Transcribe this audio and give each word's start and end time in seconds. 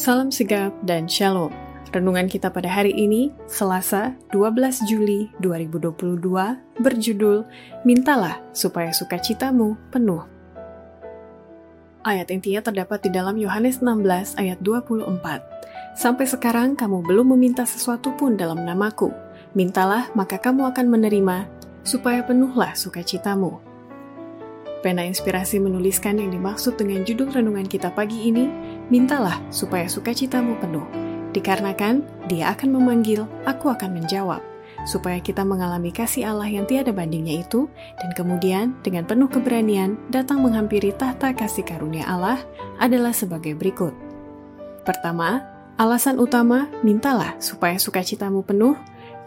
Salam 0.00 0.32
sigap 0.32 0.72
dan 0.88 1.04
shalom. 1.04 1.52
Renungan 1.92 2.24
kita 2.24 2.48
pada 2.48 2.72
hari 2.72 2.88
ini, 2.96 3.36
Selasa 3.44 4.16
12 4.32 4.88
Juli 4.88 5.28
2022, 5.44 6.24
berjudul 6.80 7.44
Mintalah 7.84 8.40
supaya 8.56 8.96
sukacitamu 8.96 9.76
penuh. 9.92 10.24
Ayat 12.00 12.32
intinya 12.32 12.64
terdapat 12.64 13.04
di 13.04 13.12
dalam 13.12 13.36
Yohanes 13.36 13.84
16 13.84 14.40
ayat 14.40 14.56
24. 14.64 15.20
Sampai 15.92 16.24
sekarang 16.24 16.80
kamu 16.80 17.04
belum 17.04 17.36
meminta 17.36 17.68
sesuatu 17.68 18.16
pun 18.16 18.40
dalam 18.40 18.64
namaku. 18.64 19.12
Mintalah 19.52 20.08
maka 20.16 20.40
kamu 20.40 20.72
akan 20.72 20.96
menerima, 20.96 21.44
supaya 21.84 22.24
penuhlah 22.24 22.72
sukacitamu. 22.72 23.69
Pena 24.80 25.04
Inspirasi 25.04 25.60
menuliskan 25.60 26.16
yang 26.16 26.32
dimaksud 26.32 26.80
dengan 26.80 27.04
judul 27.04 27.28
renungan 27.28 27.68
kita 27.68 27.92
pagi 27.92 28.32
ini, 28.32 28.48
Mintalah 28.88 29.38
supaya 29.52 29.86
sukacitamu 29.86 30.56
penuh. 30.58 30.82
Dikarenakan 31.30 32.02
dia 32.26 32.50
akan 32.50 32.74
memanggil, 32.74 33.28
aku 33.46 33.70
akan 33.70 34.02
menjawab. 34.02 34.42
Supaya 34.88 35.20
kita 35.20 35.44
mengalami 35.44 35.92
kasih 35.92 36.26
Allah 36.32 36.48
yang 36.48 36.64
tiada 36.64 36.90
bandingnya 36.90 37.44
itu, 37.44 37.68
dan 38.00 38.10
kemudian 38.16 38.74
dengan 38.80 39.04
penuh 39.04 39.28
keberanian 39.28 40.00
datang 40.08 40.40
menghampiri 40.40 40.96
tahta 40.96 41.36
kasih 41.36 41.62
karunia 41.62 42.08
Allah 42.08 42.40
adalah 42.80 43.12
sebagai 43.12 43.52
berikut. 43.54 43.92
Pertama, 44.82 45.44
alasan 45.76 46.16
utama, 46.16 46.66
mintalah 46.80 47.36
supaya 47.38 47.76
sukacitamu 47.76 48.42
penuh, 48.42 48.74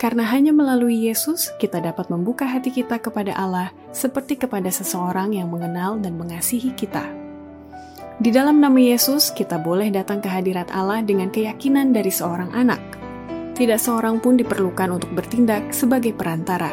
karena 0.02 0.28
hanya 0.28 0.52
melalui 0.52 1.08
Yesus 1.08 1.52
kita 1.62 1.80
dapat 1.80 2.12
membuka 2.12 2.44
hati 2.44 2.74
kita 2.74 3.00
kepada 3.00 3.32
Allah 3.36 3.72
seperti 3.96 4.36
kepada 4.36 4.68
seseorang 4.68 5.34
yang 5.34 5.48
mengenal 5.48 5.96
dan 6.02 6.20
mengasihi 6.20 6.76
kita. 6.76 7.24
Di 8.22 8.30
dalam 8.30 8.62
nama 8.62 8.78
Yesus, 8.78 9.34
kita 9.34 9.58
boleh 9.58 9.90
datang 9.90 10.22
ke 10.22 10.30
hadirat 10.30 10.70
Allah 10.70 11.02
dengan 11.02 11.34
keyakinan 11.34 11.98
dari 11.98 12.14
seorang 12.14 12.54
anak. 12.54 12.80
Tidak 13.58 13.78
seorang 13.82 14.22
pun 14.22 14.38
diperlukan 14.38 14.94
untuk 14.94 15.10
bertindak 15.18 15.74
sebagai 15.74 16.14
perantara. 16.14 16.70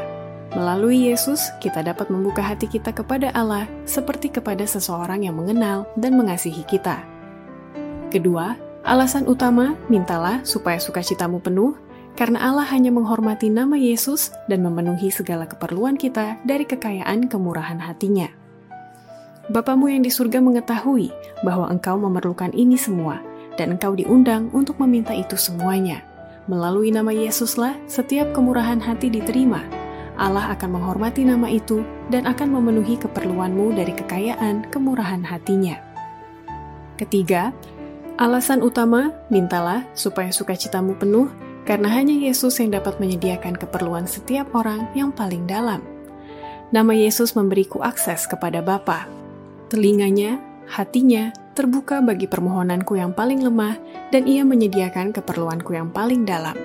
Melalui 0.52 1.08
Yesus, 1.08 1.48
kita 1.62 1.80
dapat 1.80 2.10
membuka 2.10 2.42
hati 2.44 2.66
kita 2.68 2.92
kepada 2.92 3.30
Allah 3.32 3.70
seperti 3.86 4.34
kepada 4.34 4.66
seseorang 4.66 5.24
yang 5.24 5.38
mengenal 5.38 5.88
dan 5.96 6.18
mengasihi 6.18 6.60
kita. 6.66 7.00
Kedua, 8.10 8.58
alasan 8.82 9.24
utama, 9.30 9.78
mintalah 9.86 10.42
supaya 10.42 10.82
sukacitamu 10.82 11.38
penuh, 11.38 11.78
karena 12.19 12.42
Allah 12.42 12.66
hanya 12.70 12.91
menghormati 12.92 13.48
nama 13.48 13.78
Yesus 13.78 14.30
dan 14.50 14.62
memenuhi 14.66 15.08
segala 15.11 15.47
keperluan 15.47 15.97
kita 15.97 16.39
dari 16.44 16.67
kekayaan 16.67 17.30
kemurahan 17.30 17.80
hatinya. 17.80 18.28
Bapamu 19.50 19.91
yang 19.91 20.06
di 20.06 20.14
surga 20.14 20.39
mengetahui 20.39 21.11
bahwa 21.42 21.67
engkau 21.75 21.98
memerlukan 21.98 22.55
ini 22.55 22.78
semua, 22.78 23.19
dan 23.58 23.75
engkau 23.75 23.98
diundang 23.98 24.47
untuk 24.55 24.78
meminta 24.78 25.11
itu 25.11 25.34
semuanya. 25.34 26.06
Melalui 26.47 26.94
nama 26.94 27.11
Yesuslah, 27.11 27.75
setiap 27.91 28.30
kemurahan 28.30 28.78
hati 28.78 29.11
diterima. 29.11 29.58
Allah 30.14 30.55
akan 30.55 30.78
menghormati 30.78 31.27
nama 31.27 31.50
itu 31.50 31.83
dan 32.14 32.30
akan 32.30 32.52
memenuhi 32.61 32.95
keperluanmu 33.00 33.74
dari 33.74 33.91
kekayaan 33.91 34.70
kemurahan 34.70 35.27
hatinya. 35.27 35.80
Ketiga, 37.00 37.50
alasan 38.20 38.61
utama, 38.61 39.11
mintalah 39.33 39.83
supaya 39.97 40.28
sukacitamu 40.28 40.95
penuh, 40.95 41.27
karena 41.64 41.89
hanya 41.92 42.16
Yesus 42.16 42.61
yang 42.61 42.77
dapat 42.77 43.00
menyediakan 43.00 43.56
keperluan 43.56 44.08
setiap 44.08 44.53
orang 44.56 44.89
yang 44.97 45.12
paling 45.12 45.44
dalam. 45.44 45.84
Nama 46.70 46.92
Yesus 46.94 47.34
memberiku 47.34 47.83
akses 47.83 48.30
kepada 48.30 48.62
Bapa, 48.62 49.11
Telinganya, 49.70 50.42
hatinya, 50.67 51.30
terbuka 51.55 52.02
bagi 52.02 52.27
permohonanku 52.27 52.98
yang 52.98 53.14
paling 53.14 53.39
lemah 53.39 53.78
dan 54.11 54.27
ia 54.27 54.42
menyediakan 54.42 55.14
keperluanku 55.14 55.78
yang 55.78 55.94
paling 55.94 56.27
dalam. 56.27 56.58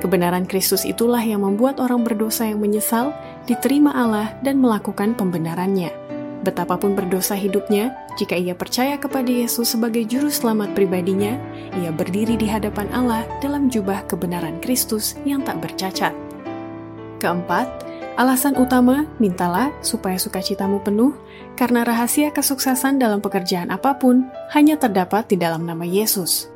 Kebenaran 0.00 0.48
Kristus 0.48 0.88
itulah 0.88 1.20
yang 1.20 1.44
membuat 1.44 1.76
orang 1.76 2.02
berdosa 2.02 2.48
yang 2.48 2.58
menyesal 2.58 3.12
diterima 3.44 3.92
Allah 3.92 4.32
dan 4.40 4.64
melakukan 4.64 5.12
pembenarannya. 5.12 6.01
Betapapun 6.42 6.98
berdosa 6.98 7.38
hidupnya, 7.38 7.94
jika 8.18 8.34
ia 8.34 8.52
percaya 8.52 8.98
kepada 8.98 9.30
Yesus 9.30 9.78
sebagai 9.78 10.02
juru 10.02 10.26
selamat 10.26 10.74
pribadinya, 10.74 11.38
ia 11.78 11.94
berdiri 11.94 12.34
di 12.34 12.50
hadapan 12.50 12.90
Allah 12.90 13.22
dalam 13.38 13.70
jubah 13.70 14.02
kebenaran 14.10 14.58
Kristus 14.58 15.14
yang 15.22 15.46
tak 15.46 15.62
bercacat. 15.62 16.10
Keempat, 17.22 17.92
Alasan 18.12 18.60
utama, 18.60 19.08
mintalah 19.16 19.72
supaya 19.80 20.20
sukacitamu 20.20 20.84
penuh, 20.84 21.16
karena 21.56 21.80
rahasia 21.80 22.28
kesuksesan 22.28 23.00
dalam 23.00 23.24
pekerjaan 23.24 23.72
apa 23.72 23.96
pun 23.96 24.28
hanya 24.52 24.76
terdapat 24.76 25.32
di 25.32 25.40
dalam 25.40 25.64
nama 25.64 25.80
Yesus. 25.88 26.52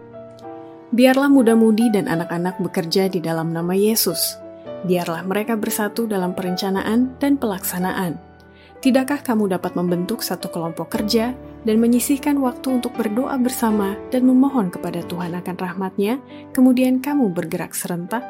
Biarlah 0.93 1.33
muda-mudi 1.33 1.89
dan 1.89 2.13
anak-anak 2.13 2.61
bekerja 2.61 3.09
di 3.09 3.25
dalam 3.25 3.57
nama 3.57 3.73
Yesus. 3.73 4.37
Biarlah 4.85 5.25
mereka 5.25 5.57
bersatu 5.57 6.05
dalam 6.05 6.37
perencanaan 6.37 7.17
dan 7.17 7.41
pelaksanaan. 7.41 8.21
Tidakkah 8.81 9.25
kamu 9.25 9.53
dapat 9.53 9.75
membentuk 9.75 10.21
satu 10.21 10.53
kelompok 10.53 10.93
kerja 10.93 11.33
dan 11.67 11.77
menyisihkan 11.83 12.39
waktu 12.39 12.81
untuk 12.81 12.95
berdoa 12.95 13.35
bersama 13.41 13.99
dan 14.09 14.25
memohon 14.25 14.71
kepada 14.71 15.03
Tuhan 15.05 15.35
akan 15.35 15.57
rahmatnya, 15.59 16.23
kemudian 16.57 17.03
kamu 17.03 17.33
bergerak 17.35 17.75
serentak? 17.75 18.25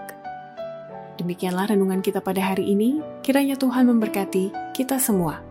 Demikianlah 1.16 1.72
renungan 1.72 2.04
kita 2.04 2.20
pada 2.20 2.52
hari 2.52 2.76
ini. 2.76 3.00
Kiranya 3.24 3.56
Tuhan 3.56 3.88
memberkati 3.88 4.76
kita 4.76 5.00
semua. 5.00 5.45